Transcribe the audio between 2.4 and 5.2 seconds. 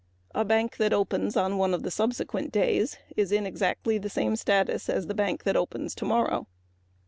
days is in exactly the same status as the